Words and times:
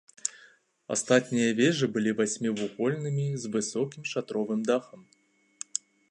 Астатнія 0.93 1.49
вежы 1.59 1.89
былі 1.97 2.11
васьмівугольнымі, 2.21 3.25
з 3.43 3.51
высокім 3.57 4.03
шатровым 4.13 4.61
дахам. 4.71 5.01